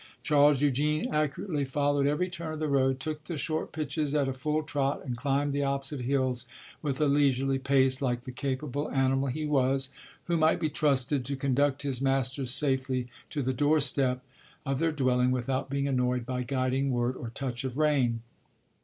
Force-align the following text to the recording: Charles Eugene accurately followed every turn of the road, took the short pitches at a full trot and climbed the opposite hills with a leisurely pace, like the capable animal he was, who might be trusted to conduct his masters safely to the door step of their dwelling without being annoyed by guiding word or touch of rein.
Charles 0.23 0.63
Eugene 0.63 1.13
accurately 1.13 1.63
followed 1.63 2.07
every 2.07 2.27
turn 2.27 2.53
of 2.53 2.57
the 2.59 2.67
road, 2.67 2.99
took 2.99 3.23
the 3.25 3.37
short 3.37 3.71
pitches 3.71 4.15
at 4.15 4.27
a 4.27 4.33
full 4.33 4.63
trot 4.63 4.99
and 5.05 5.15
climbed 5.15 5.53
the 5.53 5.63
opposite 5.63 6.01
hills 6.01 6.47
with 6.81 6.99
a 6.99 7.05
leisurely 7.05 7.59
pace, 7.59 8.01
like 8.01 8.23
the 8.23 8.31
capable 8.31 8.89
animal 8.89 9.27
he 9.27 9.45
was, 9.45 9.91
who 10.23 10.37
might 10.37 10.59
be 10.59 10.71
trusted 10.71 11.23
to 11.25 11.35
conduct 11.35 11.83
his 11.83 12.01
masters 12.01 12.49
safely 12.49 13.05
to 13.29 13.43
the 13.43 13.53
door 13.53 13.79
step 13.79 14.23
of 14.65 14.79
their 14.79 14.91
dwelling 14.91 15.29
without 15.29 15.69
being 15.69 15.87
annoyed 15.87 16.25
by 16.25 16.41
guiding 16.41 16.89
word 16.89 17.15
or 17.15 17.29
touch 17.29 17.63
of 17.63 17.77
rein. 17.77 18.23